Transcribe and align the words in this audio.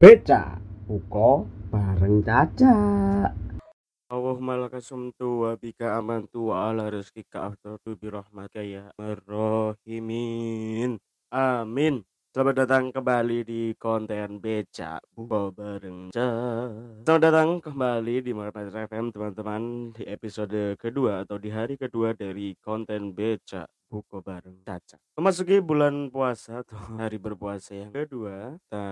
Beca 0.00 0.56
Buko 0.88 1.44
bareng 1.68 2.24
Caca 2.24 2.72
Allahumma 4.08 4.56
laka 4.56 4.80
sumtu 4.80 5.44
wa 5.44 5.52
bika 5.60 6.00
amantu 6.00 6.48
wa 6.48 6.72
ala 6.72 6.88
rizkika 6.88 7.52
afdatu 7.52 8.00
bi 8.00 8.08
rahmatika 8.08 8.64
ya 8.64 8.88
arrahimin. 8.96 10.96
Amin. 11.28 12.00
Selamat 12.32 12.64
datang 12.64 12.96
kembali 12.96 13.44
di 13.44 13.76
konten 13.76 14.40
Beca 14.40 15.04
Buko 15.12 15.52
bareng 15.52 16.16
Caca. 16.16 16.32
Selamat 17.04 17.20
datang 17.20 17.60
kembali 17.60 18.24
di 18.24 18.32
Market 18.32 18.72
FM 18.72 19.12
teman-teman 19.12 19.92
di 19.92 20.08
episode 20.08 20.80
kedua 20.80 21.28
atau 21.28 21.36
di 21.36 21.52
hari 21.52 21.76
kedua 21.76 22.16
dari 22.16 22.56
konten 22.56 23.12
Beca 23.12 23.68
Buko 23.90 24.22
bareng 24.22 24.62
Caca. 24.62 24.96
Memasuki 25.18 25.58
bulan 25.58 26.14
puasa 26.14 26.62
atau 26.62 26.78
hari 27.02 27.18
berpuasa 27.18 27.74
yang 27.74 27.90
kedua, 27.90 28.54
kita 28.62 28.86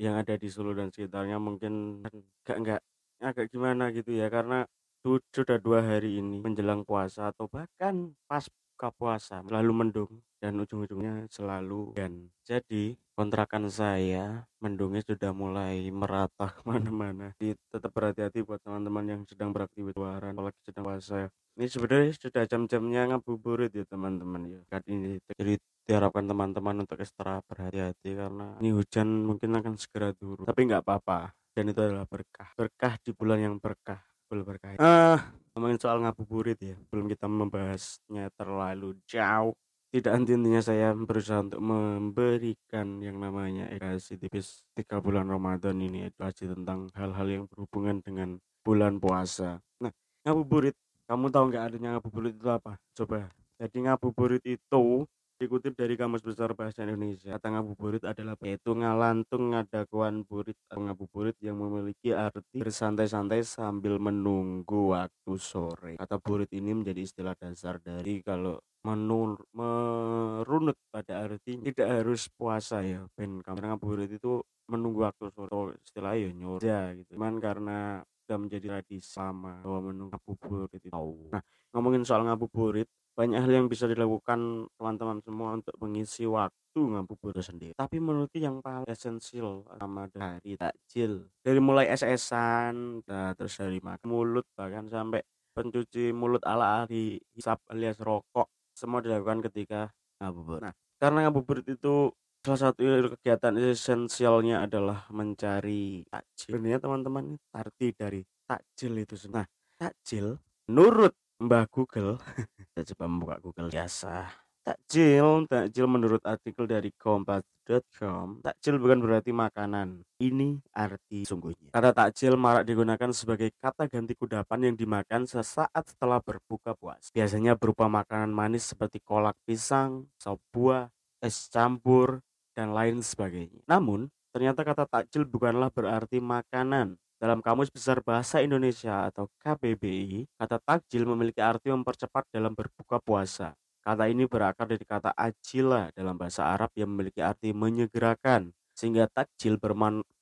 yang 0.00 0.16
ada 0.16 0.34
di 0.40 0.48
Solo 0.48 0.72
dan 0.72 0.88
sekitarnya 0.88 1.36
mungkin 1.36 2.00
enggak 2.48 2.56
enggak 2.56 2.80
agak 3.20 3.46
gimana 3.52 3.92
gitu 3.92 4.14
ya 4.16 4.32
karena 4.32 4.64
su- 5.04 5.20
sudah 5.34 5.58
dua 5.60 5.84
hari 5.84 6.22
ini 6.22 6.40
menjelang 6.40 6.86
puasa 6.88 7.28
atau 7.28 7.44
bahkan 7.50 8.14
pas 8.24 8.46
buka 8.48 8.88
puasa 8.94 9.42
selalu 9.44 9.72
mendung 9.74 10.12
dan 10.38 10.54
ujung-ujungnya 10.62 11.26
selalu 11.34 11.98
dan 11.98 12.30
jadi 12.46 12.94
kontrakan 13.18 13.66
saya 13.66 14.46
mendungnya 14.62 15.02
sudah 15.02 15.34
mulai 15.34 15.90
merata 15.90 16.46
ke 16.56 16.62
mana-mana. 16.64 17.34
Tetap 17.42 17.90
berhati-hati 17.90 18.46
buat 18.46 18.62
teman-teman 18.62 19.04
yang 19.04 19.20
sedang 19.26 19.50
beraktivitas 19.50 20.22
apalagi 20.22 20.58
sedang 20.62 20.86
puasa 20.86 21.28
ini 21.58 21.66
sebenarnya 21.66 22.14
sudah 22.14 22.46
jam-jamnya 22.46 23.00
ngabuburit 23.10 23.74
ya 23.74 23.82
teman-teman 23.82 24.46
ya. 24.46 24.60
Kan 24.70 24.86
ini 24.86 25.18
jadi 25.34 25.58
diharapkan 25.82 26.30
teman-teman 26.30 26.86
untuk 26.86 27.02
ekstra 27.02 27.42
berhati-hati 27.50 28.14
karena 28.14 28.54
ini 28.62 28.70
hujan 28.70 29.26
mungkin 29.26 29.58
akan 29.58 29.74
segera 29.74 30.14
turun. 30.14 30.46
Tapi 30.46 30.60
nggak 30.70 30.86
apa-apa 30.86 31.34
dan 31.58 31.66
itu 31.66 31.82
adalah 31.82 32.06
berkah. 32.06 32.54
Berkah 32.54 32.94
di 33.02 33.10
bulan 33.10 33.42
yang 33.42 33.54
berkah 33.58 33.98
bulan 34.30 34.44
berkah. 34.46 34.78
Ah 34.78 35.34
ngomongin 35.58 35.82
soal 35.82 35.98
ngabuburit 35.98 36.62
ya 36.62 36.78
belum 36.94 37.10
kita 37.10 37.26
membahasnya 37.26 38.30
terlalu 38.38 38.94
jauh. 39.10 39.58
Tidak 39.88 40.12
henti-hentinya 40.14 40.60
saya 40.62 40.92
berusaha 40.94 41.42
untuk 41.42 41.64
memberikan 41.64 43.00
yang 43.02 43.18
namanya 43.18 43.72
edukasi 43.72 44.20
tipis 44.20 44.62
tiga 44.76 45.00
bulan 45.02 45.26
Ramadan 45.26 45.80
ini 45.80 46.06
edukasi 46.06 46.46
tentang 46.46 46.92
hal-hal 46.94 47.26
yang 47.26 47.44
berhubungan 47.50 47.98
dengan 48.04 48.36
bulan 48.62 49.00
puasa. 49.02 49.58
Nah 49.82 49.90
ngabuburit 50.22 50.76
kamu 51.08 51.32
tahu 51.32 51.44
nggak 51.48 51.64
artinya 51.64 51.88
ngabuburit 51.96 52.36
itu 52.36 52.48
apa? 52.52 52.76
Coba. 52.92 53.32
Jadi 53.56 53.76
ngabuburit 53.88 54.44
itu 54.44 55.08
dikutip 55.38 55.78
dari 55.78 55.94
Kamus 55.94 56.20
Besar 56.20 56.50
Bahasa 56.52 56.82
Indonesia. 56.82 57.32
Kata 57.38 57.54
ngabuburit 57.54 58.02
adalah 58.02 58.34
yaitu 58.42 58.74
ngalantung 58.74 59.54
ngadakuan 59.54 60.26
burit 60.26 60.58
atau 60.66 60.82
ngabuburit 60.82 61.38
yang 61.38 61.56
memiliki 61.62 62.10
arti 62.10 62.58
bersantai-santai 62.58 63.46
sambil 63.46 64.02
menunggu 64.02 64.92
waktu 64.92 65.32
sore. 65.38 65.94
Kata 65.96 66.18
burit 66.18 66.50
ini 66.52 66.74
menjadi 66.74 67.00
istilah 67.06 67.38
dasar 67.38 67.78
dari 67.78 68.18
kalau 68.20 68.58
menur, 68.82 69.38
merunut 69.54 70.76
pada 70.90 71.24
arti 71.24 71.56
tidak 71.62 71.88
harus 71.88 72.26
puasa 72.34 72.82
ya 72.82 73.06
ben. 73.14 73.38
Karena 73.40 73.78
ngabuburit 73.78 74.10
itu 74.10 74.42
menunggu 74.66 75.06
waktu 75.06 75.30
sore. 75.30 75.78
Istilah 75.86 76.18
ya 76.58 76.92
gitu. 76.98 77.14
Cuman 77.14 77.38
karena 77.38 78.02
sudah 78.28 78.36
menjadi 78.44 78.76
tradisi 78.76 79.08
sama 79.08 79.64
bahwa 79.64 79.88
menunggu 79.88 80.12
ngabuburit 80.12 80.84
itu. 80.84 80.92
Nah 81.32 81.40
ngomongin 81.72 82.04
soal 82.04 82.28
ngabuburit 82.28 82.84
banyak 83.16 83.40
hal 83.40 83.48
yang 83.48 83.72
bisa 83.72 83.88
dilakukan 83.88 84.68
teman-teman 84.76 85.24
semua 85.24 85.56
untuk 85.56 85.72
mengisi 85.80 86.28
waktu 86.28 86.76
ngabuburit 86.76 87.40
sendiri. 87.40 87.72
Tapi 87.72 87.96
menurut 87.96 88.28
yang 88.36 88.60
paling 88.60 88.84
esensial 88.84 89.64
sama 89.80 90.12
dari 90.12 90.60
takjil 90.60 91.24
dari 91.40 91.56
mulai 91.56 91.88
nah, 91.88 93.32
terus 93.32 93.56
dari 93.56 93.80
makan 93.80 94.04
mulut 94.04 94.44
bahkan 94.52 94.84
sampai 94.92 95.24
pencuci 95.56 96.12
mulut 96.12 96.44
ala 96.44 96.84
di 96.84 97.16
hisap 97.32 97.64
alias 97.72 97.96
rokok 97.96 98.52
semua 98.76 99.00
dilakukan 99.00 99.40
ketika 99.48 99.88
ngabuburit. 100.20 100.68
Nah 100.68 100.74
karena 101.00 101.18
ngabuburit 101.32 101.64
itu 101.64 102.12
salah 102.48 102.72
satu 102.72 102.80
kegiatan 103.12 103.52
esensialnya 103.60 104.64
adalah 104.64 105.04
mencari 105.12 106.00
takjil. 106.08 106.56
Sebenarnya 106.56 106.80
teman-teman 106.80 107.36
arti 107.52 107.92
dari 107.92 108.24
takjil 108.48 109.04
itu 109.04 109.20
nah 109.28 109.44
takjil 109.76 110.40
menurut 110.64 111.12
Mbah 111.44 111.68
Google 111.68 112.16
kita 112.72 112.96
coba 112.96 113.04
membuka 113.04 113.36
Google. 113.44 113.68
Biasa. 113.68 114.32
Takjil 114.64 115.44
takjil 115.44 115.86
menurut 115.92 116.24
artikel 116.24 116.64
dari 116.64 116.88
kompas.com 116.96 118.40
takjil 118.40 118.80
bukan 118.80 119.04
berarti 119.04 119.28
makanan. 119.36 120.08
Ini 120.16 120.56
arti 120.72 121.28
sungguhnya. 121.28 121.68
Kata 121.68 121.92
takjil 121.92 122.40
marak 122.40 122.64
digunakan 122.64 123.12
sebagai 123.12 123.52
kata 123.60 123.92
ganti 123.92 124.16
kudapan 124.16 124.72
yang 124.72 124.74
dimakan 124.80 125.28
sesaat 125.28 125.84
setelah 125.84 126.24
berbuka 126.24 126.72
puasa. 126.72 127.12
Biasanya 127.12 127.60
berupa 127.60 127.92
makanan 127.92 128.32
manis 128.32 128.72
seperti 128.72 129.04
kolak 129.04 129.36
pisang 129.44 130.08
sop 130.16 130.40
buah 130.48 130.88
es 131.20 131.50
campur 131.52 132.22
dan 132.58 132.74
lain 132.74 132.98
sebagainya 132.98 133.62
namun 133.70 134.10
ternyata 134.34 134.66
kata 134.66 134.90
takjil 134.90 135.22
bukanlah 135.22 135.70
berarti 135.70 136.18
makanan 136.18 136.98
dalam 137.18 137.42
Kamus 137.42 137.66
Besar 137.74 137.98
Bahasa 137.98 138.38
Indonesia 138.38 139.10
atau 139.10 139.26
KBBI, 139.42 140.30
kata 140.38 140.62
takjil 140.62 141.02
memiliki 141.02 141.42
arti 141.42 141.74
mempercepat 141.74 142.30
dalam 142.30 142.54
berbuka 142.54 143.02
puasa. 143.02 143.58
Kata 143.82 144.06
ini 144.06 144.30
berakar 144.30 144.70
dari 144.70 144.86
kata 144.86 145.10
ajila 145.18 145.90
dalam 145.98 146.14
bahasa 146.14 146.46
Arab 146.46 146.70
yang 146.78 146.94
memiliki 146.94 147.18
arti 147.18 147.50
menyegerakan, 147.50 148.54
sehingga 148.70 149.10
takjil 149.10 149.58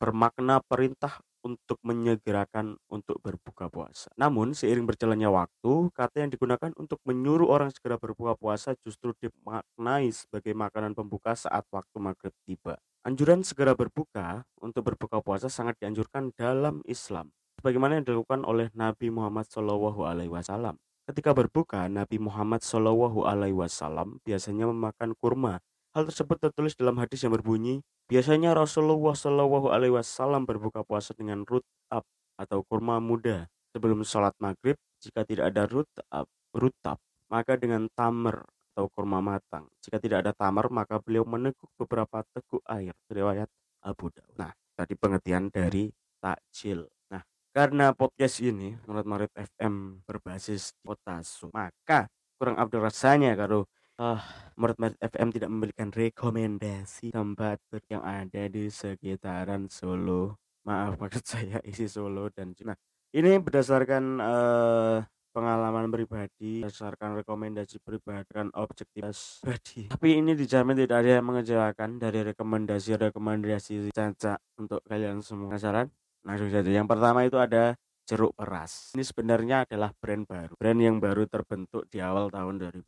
bermakna 0.01 0.65
perintah 0.65 1.21
untuk 1.47 1.79
menyegerakan 1.87 2.75
untuk 2.91 3.23
berbuka 3.23 3.71
puasa. 3.71 4.11
Namun, 4.19 4.59
seiring 4.59 4.91
berjalannya 4.91 5.31
waktu, 5.31 5.95
kata 5.95 6.27
yang 6.27 6.31
digunakan 6.35 6.75
untuk 6.75 6.99
menyuruh 7.07 7.47
orang 7.47 7.71
segera 7.71 7.95
berbuka 7.95 8.35
puasa 8.35 8.75
justru 8.83 9.15
dimaknai 9.23 10.11
sebagai 10.11 10.51
makanan 10.59 10.99
pembuka 10.99 11.39
saat 11.39 11.63
waktu 11.71 11.97
maghrib 12.03 12.35
tiba. 12.43 12.83
Anjuran 13.07 13.47
segera 13.47 13.79
berbuka 13.79 14.43
untuk 14.59 14.83
berbuka 14.91 15.23
puasa 15.23 15.47
sangat 15.47 15.79
dianjurkan 15.79 16.35
dalam 16.35 16.83
Islam, 16.91 17.31
sebagaimana 17.55 18.03
yang 18.03 18.05
dilakukan 18.11 18.43
oleh 18.43 18.67
Nabi 18.75 19.15
Muhammad 19.15 19.47
SAW. 19.47 20.75
Ketika 21.07 21.31
berbuka, 21.31 21.87
Nabi 21.87 22.19
Muhammad 22.19 22.67
SAW 22.67 24.19
biasanya 24.27 24.67
memakan 24.67 25.15
kurma. 25.15 25.63
Hal 25.97 26.13
tersebut 26.13 26.37
tertulis 26.37 26.77
dalam 26.77 27.01
hadis 27.01 27.25
yang 27.25 27.33
berbunyi, 27.33 27.81
biasanya 28.05 28.53
Rasulullah 28.53 29.17
SAW 29.17 30.45
berbuka 30.45 30.85
puasa 30.85 31.17
dengan 31.17 31.41
rutab 31.41 32.05
atau 32.37 32.61
kurma 32.69 33.01
muda 33.01 33.49
sebelum 33.73 34.05
sholat 34.05 34.37
maghrib. 34.37 34.77
Jika 35.01 35.25
tidak 35.25 35.57
ada 35.57 35.65
rutab, 35.65 36.29
rutab 36.53 37.01
maka 37.33 37.57
dengan 37.57 37.89
tamer 37.97 38.45
atau 38.45 38.93
kurma 38.93 39.25
matang. 39.25 39.73
Jika 39.81 39.97
tidak 39.97 40.21
ada 40.21 40.37
tamar, 40.37 40.69
maka 40.69 41.01
beliau 41.01 41.25
meneguk 41.25 41.73
beberapa 41.81 42.21
teguk 42.29 42.61
air. 42.69 42.93
Riwayat 43.09 43.49
Abu 43.89 44.13
Dawud. 44.13 44.37
Nah, 44.37 44.53
tadi 44.77 45.01
pengertian 45.01 45.49
dari 45.49 45.89
takjil. 46.21 46.85
Nah, 47.09 47.25
karena 47.57 47.97
podcast 47.97 48.45
ini 48.45 48.77
menurut 48.85 49.09
Marit 49.09 49.33
FM 49.33 50.05
berbasis 50.05 50.77
kota 50.85 51.25
maka 51.57 52.13
kurang 52.37 52.61
abdul 52.61 52.85
rasanya 52.85 53.33
kalau 53.33 53.65
uh, 53.97 54.21
Menurut 54.57 54.77
Marit 54.81 54.97
FM 55.05 55.29
tidak 55.37 55.51
memberikan 55.53 55.89
rekomendasi 55.93 57.13
tempat 57.13 57.61
yang 57.93 58.01
ada 58.01 58.49
di 58.49 58.73
sekitaran 58.73 59.69
Solo. 59.69 60.41
Maaf 60.65 60.97
maksud 61.03 61.25
saya 61.29 61.61
isi 61.63 61.85
Solo 61.87 62.33
dan 62.33 62.57
nah 62.65 62.75
ini 63.13 63.37
berdasarkan 63.37 64.05
uh, 64.17 64.99
pengalaman 65.37 65.93
pribadi 65.93 66.65
berdasarkan 66.65 67.21
rekomendasi 67.21 67.85
pribadi 67.85 68.25
dan 68.33 68.49
objektivitas 68.57 69.45
pribadi. 69.45 69.93
Tapi 69.93 70.09
ini 70.25 70.33
dijamin 70.33 70.81
tidak 70.81 71.05
ada 71.05 71.21
yang 71.21 71.27
mengecewakan 71.29 72.01
dari 72.01 72.25
rekomendasi-rekomendasi 72.33 73.93
Caca 73.93 74.41
untuk 74.57 74.81
kalian 74.89 75.21
semua. 75.21 75.53
Penasaran 75.53 75.93
langsung 76.25 76.49
saja 76.49 76.71
yang 76.73 76.89
pertama 76.89 77.29
itu 77.29 77.37
ada 77.37 77.77
jeruk 78.07 78.33
peras 78.39 78.95
ini 78.95 79.03
sebenarnya 79.03 79.67
adalah 79.67 79.91
brand 79.93 80.25
baru 80.25 80.55
brand 80.55 80.81
yang 80.81 80.97
baru 81.03 81.27
terbentuk 81.27 81.91
di 81.91 81.99
awal 81.99 82.31
tahun 82.31 82.63
2000 82.63 82.87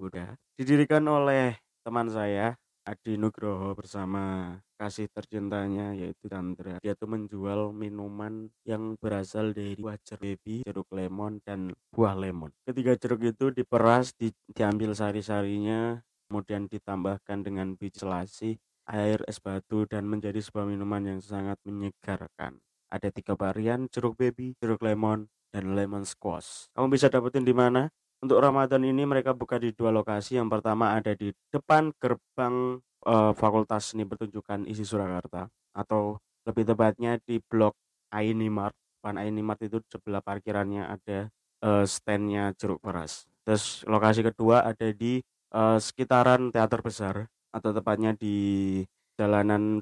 didirikan 0.56 1.05
oleh 1.11 1.59
teman 1.82 2.06
saya 2.09 2.55
Adi 2.88 3.20
Nugroho 3.20 3.76
bersama 3.76 4.56
kasih 4.81 5.12
tercintanya 5.12 5.93
yaitu 5.93 6.25
Chandra. 6.32 6.81
Dia 6.81 6.97
tuh 6.97 7.05
menjual 7.05 7.76
minuman 7.76 8.49
yang 8.65 8.97
berasal 8.97 9.53
dari 9.53 9.76
buah 9.76 10.00
jeruk 10.00 10.25
baby, 10.25 10.65
jeruk 10.65 10.88
lemon 10.97 11.44
dan 11.44 11.76
buah 11.93 12.17
lemon. 12.17 12.49
Ketiga 12.64 12.97
jeruk 12.97 13.21
itu 13.29 13.53
diperas, 13.53 14.17
di, 14.17 14.32
diambil 14.56 14.97
sari-sarinya, 14.97 16.00
kemudian 16.32 16.64
ditambahkan 16.73 17.44
dengan 17.44 17.76
biji 17.76 18.00
selasi, 18.00 18.56
air 18.88 19.21
es 19.29 19.37
batu 19.37 19.85
dan 19.85 20.09
menjadi 20.09 20.41
sebuah 20.41 20.64
minuman 20.64 21.05
yang 21.05 21.21
sangat 21.21 21.61
menyegarkan. 21.69 22.56
Ada 22.88 23.12
tiga 23.12 23.37
varian, 23.37 23.88
jeruk 23.93 24.17
baby, 24.17 24.56
jeruk 24.56 24.81
lemon, 24.81 25.29
dan 25.52 25.76
lemon 25.76 26.08
squash. 26.08 26.73
Kamu 26.73 26.88
bisa 26.88 27.12
dapetin 27.12 27.44
di 27.44 27.52
mana? 27.52 27.88
Untuk 28.19 28.40
Ramadan 28.43 28.82
ini 28.82 29.06
mereka 29.06 29.37
buka 29.37 29.61
di 29.61 29.70
dua 29.76 29.93
lokasi. 29.93 30.40
Yang 30.40 30.58
pertama 30.58 30.96
ada 30.96 31.14
di 31.14 31.31
depan 31.52 31.93
gerbang 32.00 32.81
uh, 33.06 33.32
Fakultas 33.37 33.93
Seni 33.93 34.08
Pertunjukan 34.08 34.67
Isi 34.67 34.82
Surakarta 34.82 35.46
atau 35.76 36.19
lebih 36.49 36.64
tepatnya 36.64 37.20
di 37.23 37.38
blok 37.38 37.76
Ainimart 38.11 38.75
depan 38.99 39.25
Ainimart 39.25 39.62
itu 39.64 39.79
sebelah 39.88 40.20
parkirannya 40.20 40.85
ada 40.85 41.32
uh, 41.64 41.87
standnya 41.88 42.52
jeruk 42.58 42.82
peras 42.85 43.25
terus 43.46 43.81
lokasi 43.88 44.20
kedua 44.20 44.67
ada 44.67 44.93
di 44.93 45.25
uh, 45.56 45.81
sekitaran 45.81 46.52
teater 46.52 46.85
besar 46.85 47.31
atau 47.49 47.73
tepatnya 47.73 48.12
di 48.12 48.82
jalanan 49.17 49.81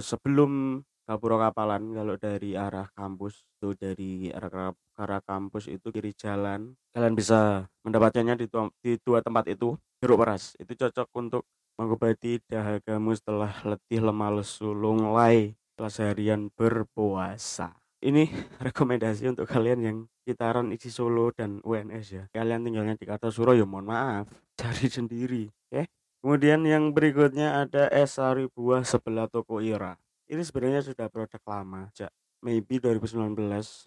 sebelum 0.00 0.80
Gapura 1.02 1.50
Kapalan 1.50 1.90
kalau 1.90 2.14
dari 2.14 2.54
arah 2.54 2.86
kampus 2.94 3.42
itu 3.42 3.74
dari 3.74 4.30
arah 4.30 4.70
arah 4.94 5.22
kampus 5.22 5.66
itu 5.66 5.90
kiri 5.90 6.14
jalan 6.14 6.78
kalian 6.94 7.18
bisa 7.18 7.66
mendapatkannya 7.82 8.38
di, 8.38 8.46
di 8.78 8.92
dua 9.02 9.18
tempat 9.18 9.50
itu 9.50 9.74
jeruk 9.98 10.22
peras. 10.22 10.54
Itu 10.62 10.78
cocok 10.78 11.08
untuk 11.18 11.42
mengobati 11.74 12.38
dahagamu 12.46 13.18
setelah 13.18 13.50
letih 13.66 13.98
lemah 13.98 14.30
lesu 14.38 14.70
lunglai 14.70 15.58
setelah 15.74 15.92
seharian 15.92 16.50
berpuasa. 16.54 17.74
Ini 18.02 18.30
rekomendasi 18.66 19.30
untuk 19.30 19.50
kalian 19.50 19.80
yang 19.82 19.96
sekitaran 20.22 20.70
isi 20.70 20.90
Solo 20.90 21.34
dan 21.34 21.58
UNS 21.66 22.06
ya. 22.14 22.24
Kalian 22.30 22.62
tinggalnya 22.62 22.94
di 22.94 23.06
Kartosuro 23.06 23.54
ya 23.58 23.66
mohon 23.66 23.90
maaf 23.90 24.30
cari 24.60 24.86
sendiri. 24.86 25.50
Oke 25.70 25.90
kemudian 26.22 26.62
yang 26.62 26.94
berikutnya 26.94 27.66
ada 27.66 27.90
es 27.90 28.14
sari 28.14 28.46
buah 28.46 28.86
sebelah 28.86 29.26
toko 29.26 29.58
Ira 29.58 29.98
ini 30.32 30.42
sebenarnya 30.42 30.80
sudah 30.80 31.12
produk 31.12 31.42
lama 31.44 31.92
sejak 31.92 32.08
maybe 32.40 32.80
2019 32.80 33.36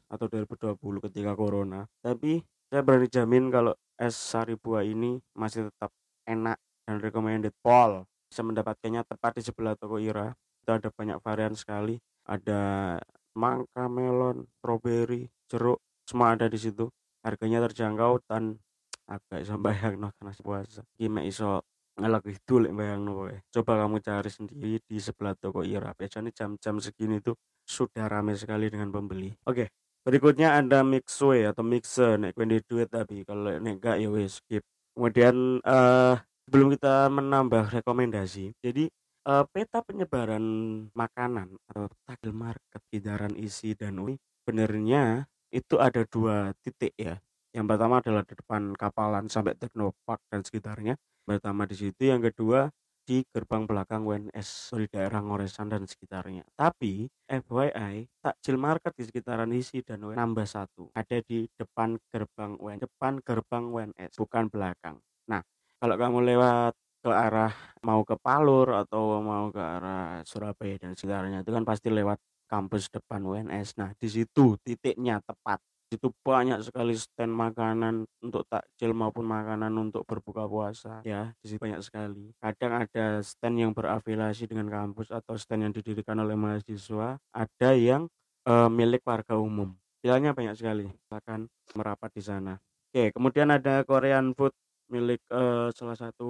atau 0.06 0.26
2020 0.30 1.06
ketika 1.10 1.34
corona. 1.34 1.90
Tapi 2.00 2.40
saya 2.70 2.82
berani 2.86 3.10
jamin 3.10 3.50
kalau 3.50 3.74
es 3.98 4.14
sari 4.14 4.54
buah 4.54 4.86
ini 4.86 5.18
masih 5.34 5.74
tetap 5.74 5.90
enak 6.30 6.62
dan 6.86 7.02
recommended. 7.02 7.52
Paul 7.66 8.06
bisa 8.30 8.46
mendapatkannya 8.46 9.02
tepat 9.04 9.42
di 9.42 9.44
sebelah 9.44 9.74
toko 9.74 9.98
Ira. 9.98 10.38
Itu 10.62 10.70
ada 10.72 10.90
banyak 10.94 11.18
varian 11.26 11.58
sekali. 11.58 11.98
Ada 12.26 12.96
mangga 13.36 13.86
melon 13.90 14.48
strawberry 14.62 15.28
jeruk 15.50 15.82
semua 16.06 16.38
ada 16.38 16.46
di 16.46 16.62
situ. 16.62 16.88
Harganya 17.26 17.66
terjangkau 17.66 18.22
dan 18.30 18.62
agak 19.10 19.42
iso 19.42 19.58
bayang 19.58 19.98
no 19.98 20.14
karena 20.18 20.34
puasa. 20.42 20.82
Gimana 20.98 21.26
iso 21.26 21.66
ngelak 21.96 22.24
itu 22.28 22.60
lek 22.60 22.74
bayang 22.76 23.08
no 23.08 23.32
coba 23.52 23.72
kamu 23.88 23.98
cari 24.04 24.30
sendiri 24.32 24.72
di 24.84 24.98
sebelah 25.00 25.34
toko 25.40 25.64
Ira 25.64 25.96
biasanya 25.96 26.32
jam-jam 26.36 26.80
segini 26.84 27.24
tuh 27.24 27.40
sudah 27.64 28.06
ramai 28.12 28.36
sekali 28.36 28.68
dengan 28.68 28.92
pembeli. 28.92 29.32
Oke 29.48 29.72
berikutnya 30.06 30.62
ada 30.62 30.86
mixway 30.86 31.50
atau 31.50 31.66
mixer. 31.66 32.22
Nek 32.22 32.38
di 32.38 32.62
duit 32.62 32.92
tapi 32.92 33.26
kalau 33.26 33.58
nek 33.58 33.82
gak 33.82 33.98
ya 33.98 34.10
wes 34.12 34.38
skip. 34.38 34.62
Kemudian 34.94 35.60
uh, 35.66 36.16
sebelum 36.46 36.70
kita 36.78 37.10
menambah 37.10 37.74
rekomendasi 37.74 38.54
jadi 38.62 38.86
uh, 39.26 39.44
peta 39.50 39.82
penyebaran 39.82 40.46
makanan 40.94 41.58
atau 41.68 41.90
takil 42.06 42.32
market 42.32 42.82
kidaran 42.94 43.34
isi 43.34 43.74
dan 43.74 43.98
UI 43.98 44.16
benernya 44.46 45.26
itu 45.50 45.82
ada 45.82 46.06
dua 46.06 46.54
titik 46.62 46.94
ya 46.96 47.18
yang 47.56 47.72
pertama 47.72 48.04
adalah 48.04 48.28
di 48.28 48.36
depan 48.36 48.76
kapalan 48.76 49.32
sampai 49.32 49.56
Teknopark 49.56 50.20
dan 50.28 50.44
sekitarnya 50.44 51.00
pertama 51.24 51.64
di 51.64 51.80
situ 51.80 52.12
yang 52.12 52.20
kedua 52.20 52.68
di 53.06 53.24
gerbang 53.32 53.64
belakang 53.70 54.02
WNS 54.04 54.76
di 54.82 54.88
daerah 54.90 55.22
Ngoresan 55.22 55.70
dan 55.70 55.86
sekitarnya. 55.86 56.44
Tapi 56.58 57.08
FYI 57.30 58.10
takjil 58.20 58.58
market 58.60 58.92
di 58.98 59.04
sekitaran 59.08 59.48
isi 59.56 59.86
dan 59.86 60.04
WNS 60.04 60.18
nambah 60.20 60.48
satu 60.50 60.90
ada 60.92 61.18
di 61.24 61.48
depan 61.56 61.96
gerbang 62.12 62.60
WNS 62.60 62.84
depan 62.92 63.14
gerbang 63.24 63.66
WNS 63.72 64.12
bukan 64.20 64.44
belakang. 64.52 64.98
Nah 65.32 65.40
kalau 65.80 65.96
kamu 65.96 66.20
lewat 66.36 66.74
ke 67.06 67.12
arah 67.14 67.54
mau 67.86 68.02
ke 68.02 68.18
Palur 68.18 68.74
atau 68.74 69.22
mau 69.22 69.48
ke 69.54 69.62
arah 69.62 70.26
Surabaya 70.26 70.76
dan 70.82 70.98
sekitarnya 70.98 71.46
itu 71.46 71.54
kan 71.54 71.64
pasti 71.64 71.88
lewat 71.94 72.18
kampus 72.50 72.90
depan 72.90 73.22
WNS. 73.22 73.80
Nah 73.80 73.94
di 73.96 74.10
situ 74.10 74.58
titiknya 74.66 75.22
tepat 75.22 75.62
itu 75.94 76.10
banyak 76.26 76.66
sekali 76.66 76.98
stand 76.98 77.30
makanan 77.30 78.10
untuk 78.22 78.44
takjil 78.50 78.92
maupun 78.92 79.26
makanan 79.26 79.70
untuk 79.78 80.02
berbuka 80.04 80.50
puasa. 80.50 81.06
Ya 81.06 81.38
di 81.40 81.46
situ 81.54 81.62
banyak 81.62 81.82
sekali. 81.86 82.34
Kadang 82.42 82.86
ada 82.86 83.22
stand 83.22 83.56
yang 83.62 83.72
berafiliasi 83.72 84.50
dengan 84.50 84.68
kampus 84.68 85.14
atau 85.14 85.38
stand 85.38 85.70
yang 85.70 85.74
didirikan 85.74 86.18
oleh 86.18 86.34
mahasiswa 86.34 87.22
ada 87.32 87.70
yang 87.78 88.10
uh, 88.50 88.70
milik 88.70 89.06
warga 89.06 89.38
umum. 89.38 89.78
Pilihannya 90.02 90.34
banyak 90.34 90.56
sekali 90.58 90.86
akan 91.10 91.50
merapat 91.78 92.10
di 92.14 92.22
sana. 92.26 92.58
Oke 92.90 93.14
kemudian 93.14 93.54
ada 93.54 93.86
Korean 93.86 94.34
food 94.34 94.54
milik 94.90 95.22
uh, 95.34 95.74
salah 95.74 95.98
satu 95.98 96.30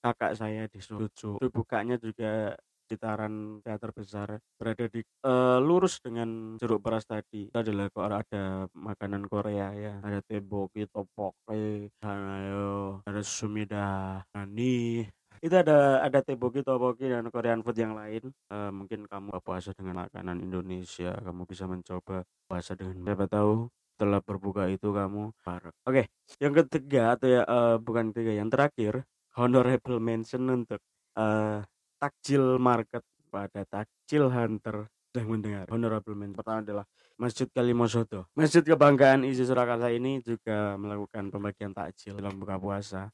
kakak 0.00 0.32
saya 0.36 0.64
di 0.68 0.80
Suzhou. 0.80 1.36
Itu 1.40 1.48
bukanya 1.52 2.00
juga 2.00 2.56
sekitaran 2.86 3.58
teater 3.66 3.90
besar 3.90 4.38
berada 4.54 4.86
di 4.86 5.02
uh, 5.26 5.58
lurus 5.58 5.98
dengan 5.98 6.54
jeruk 6.54 6.86
peras 6.86 7.02
tadi. 7.02 7.50
Itu 7.50 7.58
adalah 7.58 7.90
kok 7.90 8.06
ada 8.06 8.70
makanan 8.70 9.26
Korea 9.26 9.74
ya 9.74 9.98
ada 10.06 10.22
teboki 10.22 10.86
topoki 10.86 11.90
hanayo 11.98 13.02
ada 13.02 13.26
sumida 13.26 14.22
nani. 14.30 15.02
Itu 15.42 15.58
ada 15.58 15.98
ada 16.06 16.22
teboki 16.22 16.62
topoki 16.62 17.10
dan 17.10 17.26
Korean 17.34 17.66
food 17.66 17.74
yang 17.74 17.98
lain. 17.98 18.30
Uh, 18.46 18.70
mungkin 18.70 19.10
kamu 19.10 19.34
puasa 19.42 19.74
dengan 19.74 20.06
makanan 20.06 20.46
Indonesia 20.46 21.10
kamu 21.18 21.42
bisa 21.42 21.66
mencoba 21.66 22.22
puasa 22.46 22.78
dengan 22.78 23.02
siapa 23.02 23.26
tahu 23.26 23.66
setelah 23.96 24.20
berbuka 24.20 24.68
itu 24.68 24.92
kamu 24.92 25.32
oke 25.32 25.72
okay. 25.88 26.04
yang 26.36 26.52
ketiga 26.52 27.16
atau 27.16 27.32
ya 27.32 27.42
uh, 27.48 27.80
bukan 27.80 28.12
ketiga 28.12 28.36
yang 28.36 28.52
terakhir 28.52 29.08
honorable 29.40 29.96
mention 29.96 30.44
untuk 30.52 30.84
uh, 31.16 31.64
takjil 31.96 32.60
market 32.60 33.02
pada 33.28 33.64
takjil 33.68 34.28
hunter 34.32 34.88
yang 35.16 35.28
mendengar 35.32 35.64
honorable 35.72 36.12
mention 36.12 36.36
pertama 36.36 36.60
adalah 36.60 36.84
Masjid 37.16 37.48
Kalimosodo 37.48 38.28
Masjid 38.36 38.60
kebanggaan 38.60 39.24
isi 39.24 39.48
Surakarta 39.48 39.88
ini 39.88 40.20
juga 40.20 40.76
melakukan 40.76 41.32
pembagian 41.32 41.72
takjil 41.72 42.20
dalam 42.20 42.36
buka 42.36 42.60
puasa 42.60 43.08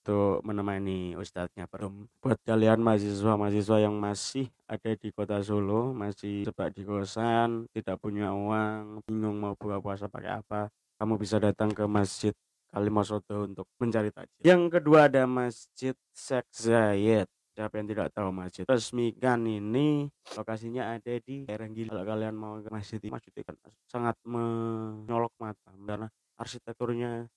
untuk 0.00 0.40
menemani 0.48 1.12
ustadznya 1.12 1.68
Perum. 1.68 2.08
Buat 2.24 2.40
kalian 2.48 2.80
mahasiswa-mahasiswa 2.80 3.84
yang 3.84 4.00
masih 4.00 4.48
ada 4.64 4.96
di 4.96 5.12
kota 5.12 5.44
Solo, 5.44 5.92
masih 5.92 6.48
sebab 6.48 6.72
di 6.72 6.82
kosan, 6.88 7.68
tidak 7.70 8.00
punya 8.00 8.32
uang, 8.32 9.04
bingung 9.04 9.36
mau 9.36 9.52
buka 9.60 9.76
puasa 9.78 10.08
pakai 10.08 10.40
apa, 10.40 10.72
kamu 10.96 11.14
bisa 11.20 11.36
datang 11.36 11.76
ke 11.76 11.84
Masjid 11.84 12.32
Kalimosodo 12.72 13.44
untuk 13.44 13.68
mencari 13.76 14.08
takjil. 14.08 14.40
Yang 14.40 14.62
kedua 14.80 15.12
ada 15.12 15.28
Masjid 15.28 15.92
Sheikh 16.16 16.48
Zayed 16.48 17.28
siapa 17.54 17.74
yang 17.80 17.88
tidak 17.90 18.08
tahu 18.14 18.30
masjid? 18.30 18.64
Resmikan 18.64 19.44
ini 19.46 20.06
lokasinya 20.36 20.96
ada 20.96 21.14
di 21.20 21.46
daerah 21.46 21.68
Gili. 21.70 21.90
Kalau 21.90 22.04
kalian 22.06 22.34
mau 22.34 22.58
ke 22.58 22.70
masjid 22.70 23.00
ini 23.02 23.12
masjid 23.12 23.32
kan 23.42 23.56
sangat 23.90 24.16
menyolok 24.24 25.34
mata 25.38 25.70
karena 25.74 26.08
arsitekturnya 26.40 27.28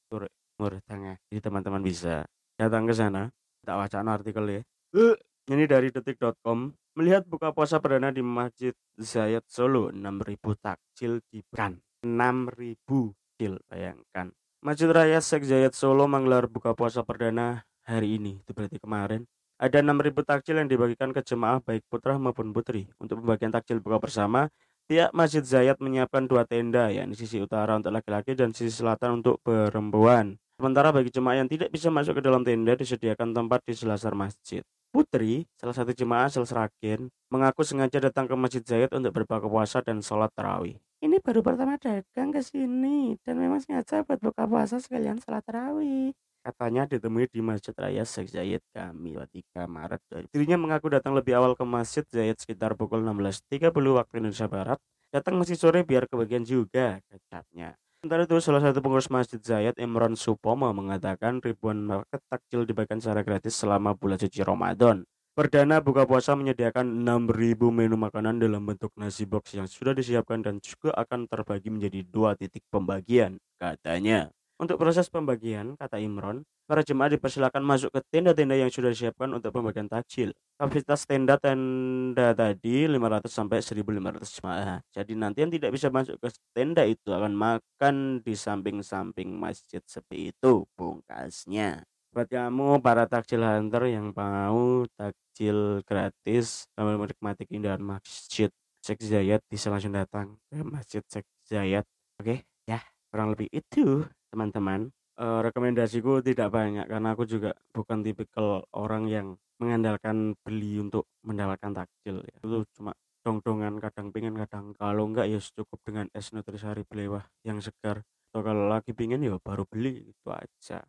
murah 0.58 0.82
tengah. 0.88 1.18
Jadi 1.28 1.40
teman-teman 1.44 1.82
bisa 1.84 2.24
datang 2.56 2.88
ke 2.88 2.94
sana 2.96 3.34
tak 3.64 3.76
wacana 3.80 4.20
artikel 4.20 4.46
ya. 4.48 4.62
Ini 5.44 5.68
dari 5.68 5.92
detik.com 5.92 6.72
melihat 6.96 7.28
buka 7.28 7.52
puasa 7.52 7.84
perdana 7.84 8.16
di 8.16 8.24
Masjid 8.24 8.72
Zayat 8.96 9.44
Solo 9.52 9.92
6000 9.92 10.40
takjil 10.56 11.20
diberikan. 11.28 11.76
6000 12.00 12.80
takjil 12.80 13.60
bayangkan. 13.68 14.32
Masjid 14.64 14.88
Raya 14.88 15.20
Sek 15.20 15.44
Zayat 15.44 15.76
Solo 15.76 16.08
menggelar 16.08 16.48
buka 16.48 16.72
puasa 16.72 17.04
perdana 17.04 17.68
hari 17.84 18.16
ini. 18.16 18.40
Itu 18.40 18.56
berarti 18.56 18.80
kemarin 18.80 19.28
ada 19.64 19.80
6.000 19.80 20.28
takjil 20.28 20.60
yang 20.60 20.68
dibagikan 20.68 21.16
ke 21.16 21.24
jemaah 21.24 21.64
baik 21.64 21.88
putra 21.88 22.20
maupun 22.20 22.52
putri. 22.52 22.92
Untuk 23.00 23.24
pembagian 23.24 23.48
takjil 23.48 23.80
buka 23.80 24.04
bersama, 24.04 24.52
pihak 24.92 25.16
Masjid 25.16 25.40
Zayat 25.40 25.80
menyiapkan 25.80 26.28
dua 26.28 26.44
tenda, 26.44 26.92
yakni 26.92 27.16
sisi 27.16 27.40
utara 27.40 27.80
untuk 27.80 27.96
laki-laki 27.96 28.36
dan 28.36 28.52
sisi 28.52 28.76
selatan 28.76 29.24
untuk 29.24 29.40
perempuan. 29.40 30.36
Sementara 30.60 30.92
bagi 30.92 31.16
jemaah 31.16 31.40
yang 31.40 31.48
tidak 31.48 31.72
bisa 31.72 31.88
masuk 31.88 32.20
ke 32.20 32.22
dalam 32.28 32.44
tenda, 32.44 32.76
disediakan 32.76 33.32
tempat 33.32 33.64
di 33.64 33.72
selasar 33.72 34.12
masjid. 34.20 34.60
Putri, 34.92 35.48
salah 35.56 35.74
satu 35.74 35.96
jemaah 35.96 36.28
asal 36.28 36.44
Seragen, 36.44 37.08
mengaku 37.32 37.64
sengaja 37.64 38.04
datang 38.04 38.28
ke 38.30 38.36
Masjid 38.36 38.62
Zayat 38.62 38.92
untuk 38.92 39.16
berbuka 39.16 39.48
puasa 39.48 39.80
dan 39.80 40.04
sholat 40.04 40.30
tarawih. 40.36 40.76
Ini 41.00 41.24
baru 41.24 41.40
pertama 41.40 41.80
dagang 41.80 42.36
ke 42.36 42.44
sini 42.44 43.16
dan 43.24 43.40
memang 43.40 43.64
sengaja 43.64 44.04
buat 44.04 44.20
buka 44.20 44.44
puasa 44.44 44.78
sekalian 44.84 45.24
sholat 45.24 45.42
tarawih. 45.48 46.12
Katanya 46.44 46.84
ditemui 46.84 47.32
di 47.32 47.40
Masjid 47.40 47.72
Raya 47.72 48.04
Sheikh 48.04 48.36
Zayed 48.36 48.60
kami 48.76 49.16
23 49.16 49.64
Maret. 49.64 50.02
Dirinya 50.28 50.60
mengaku 50.60 50.92
datang 50.92 51.16
lebih 51.16 51.40
awal 51.40 51.56
ke 51.56 51.64
Masjid 51.64 52.04
Zayed 52.04 52.36
sekitar 52.36 52.76
pukul 52.76 53.00
16.30 53.00 53.72
waktu 53.72 54.14
Indonesia 54.20 54.52
Barat. 54.52 54.76
Datang 55.08 55.40
masih 55.40 55.56
sore 55.56 55.88
biar 55.88 56.04
kebagian 56.04 56.44
juga, 56.44 57.00
kecapnya. 57.08 57.80
Sementara 58.04 58.28
itu, 58.28 58.36
salah 58.44 58.60
satu 58.60 58.84
pengurus 58.84 59.08
Masjid 59.08 59.40
Zayed, 59.40 59.80
Imron 59.80 60.20
Supomo, 60.20 60.68
mengatakan 60.76 61.40
ribuan 61.40 61.88
market 61.88 62.20
takjil 62.28 62.68
dibagikan 62.68 63.00
secara 63.00 63.24
gratis 63.24 63.56
selama 63.56 63.96
bulan 63.96 64.20
suci 64.20 64.44
Ramadan. 64.44 65.08
Perdana 65.40 65.80
buka 65.80 66.04
puasa 66.04 66.36
menyediakan 66.36 67.08
6.000 67.08 67.56
menu 67.72 67.96
makanan 67.96 68.44
dalam 68.44 68.68
bentuk 68.68 68.92
nasi 69.00 69.24
box 69.24 69.56
yang 69.56 69.72
sudah 69.72 69.96
disiapkan 69.96 70.44
dan 70.44 70.60
juga 70.60 70.92
akan 71.00 71.32
terbagi 71.32 71.72
menjadi 71.72 72.04
dua 72.04 72.36
titik 72.36 72.68
pembagian, 72.68 73.40
katanya. 73.56 74.28
Untuk 74.64 74.80
proses 74.80 75.12
pembagian, 75.12 75.76
kata 75.76 76.00
Imron, 76.00 76.48
Para 76.64 76.80
jemaah 76.80 77.12
dipersilakan 77.12 77.60
masuk 77.60 77.92
ke 77.92 78.00
tenda-tenda 78.08 78.56
yang 78.56 78.72
sudah 78.72 78.88
disiapkan 78.88 79.28
untuk 79.36 79.52
pembagian 79.52 79.92
takjil. 79.92 80.32
Kapasitas 80.56 81.04
tenda 81.04 81.36
tenda 81.36 82.32
tadi 82.32 82.88
500 82.88 83.28
sampai 83.28 83.60
1500 83.60 84.24
jemaah. 84.24 84.80
Jadi 84.96 85.12
nanti 85.20 85.44
yang 85.44 85.52
tidak 85.52 85.76
bisa 85.76 85.92
masuk 85.92 86.16
ke 86.24 86.32
tenda 86.56 86.88
itu 86.88 87.12
akan 87.12 87.36
makan 87.36 88.24
di 88.24 88.32
samping-samping 88.32 89.36
masjid 89.36 89.84
seperti 89.84 90.32
itu 90.32 90.64
pungkasnya. 90.80 91.84
Buat 92.16 92.32
kamu 92.32 92.80
para 92.80 93.12
takjil 93.12 93.44
hunter 93.44 93.84
yang 93.92 94.16
mau 94.16 94.88
takjil 94.96 95.84
gratis 95.84 96.72
sambil 96.72 96.96
menikmati 96.96 97.44
keindahan 97.44 97.84
masjid 97.84 98.48
Sheikh 98.80 99.04
Zayed 99.04 99.44
bisa 99.52 99.68
langsung 99.68 99.92
datang 99.92 100.40
ke 100.48 100.64
Masjid 100.64 101.04
Sheikh 101.12 101.28
Zayed. 101.44 101.84
Oke, 102.24 102.48
ya 102.64 102.80
kurang 103.12 103.36
lebih 103.36 103.52
itu 103.52 104.08
teman-teman. 104.34 104.90
Uh, 105.14 105.46
rekomendasiku 105.46 106.26
tidak 106.26 106.50
banyak 106.50 106.90
karena 106.90 107.14
aku 107.14 107.30
juga 107.30 107.54
bukan 107.70 108.02
tipikal 108.02 108.66
orang 108.74 109.06
yang 109.06 109.28
mengandalkan 109.62 110.34
beli 110.42 110.82
untuk 110.82 111.06
mendapatkan 111.22 111.70
takjil 111.70 112.26
ya. 112.26 112.36
Itu 112.42 112.66
cuma 112.74 112.98
dong-dongan 113.22 113.78
kadang 113.78 114.10
pingin 114.10 114.34
kadang 114.34 114.74
kalau 114.74 115.06
enggak 115.06 115.30
ya 115.30 115.38
cukup 115.38 115.78
dengan 115.86 116.10
es 116.18 116.34
nutrisari 116.34 116.82
belewah 116.90 117.30
yang 117.46 117.62
segar. 117.62 118.02
Atau 118.34 118.42
kalau 118.42 118.66
lagi 118.66 118.98
pingin 118.98 119.22
ya 119.22 119.38
baru 119.38 119.70
beli 119.70 120.10
itu 120.10 120.30
aja. 120.34 120.82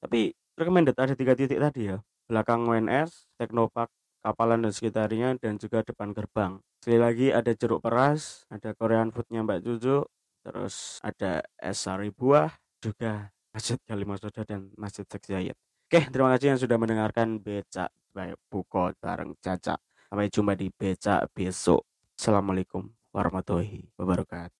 Tapi 0.00 0.32
recommended 0.56 0.96
ada 0.96 1.12
tiga 1.12 1.36
titik 1.36 1.60
tadi 1.60 1.92
ya. 1.92 2.00
Belakang 2.24 2.64
WNS, 2.64 3.28
Teknopark, 3.36 3.92
Kapalan 4.20 4.60
dan 4.60 4.72
sekitarnya 4.76 5.28
dan 5.40 5.56
juga 5.56 5.80
depan 5.80 6.12
gerbang. 6.12 6.60
Sekali 6.84 7.00
lagi 7.00 7.26
ada 7.32 7.56
jeruk 7.56 7.80
peras 7.80 8.44
ada 8.52 8.76
Korean 8.76 9.08
foodnya 9.08 9.40
Mbak 9.40 9.64
Cucu 9.64 10.04
terus 10.44 11.00
ada 11.00 11.40
es 11.56 11.80
sari 11.80 12.12
buah 12.12 12.52
juga 12.80 13.28
Masjid 13.52 13.78
Kalimasoda 13.84 14.42
dan 14.48 14.72
Masjid 14.74 15.04
Zayed. 15.04 15.56
Oke, 15.90 16.00
terima 16.08 16.32
kasih 16.34 16.56
yang 16.56 16.60
sudah 16.60 16.76
mendengarkan 16.80 17.42
Becak 17.42 17.92
Buko 18.48 18.90
bareng 18.98 19.36
Caca. 19.38 19.76
Sampai 20.08 20.32
jumpa 20.32 20.56
di 20.56 20.72
Becak 20.72 21.28
besok. 21.36 21.84
Assalamualaikum 22.16 22.88
warahmatullahi 23.12 23.90
wabarakatuh. 24.00 24.48